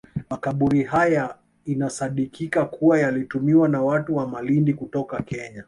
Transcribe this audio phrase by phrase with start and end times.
[0.29, 5.59] Makaburi haya inasadikika kuwa yalitumiwa na watu wa Malindi kutoka Kenya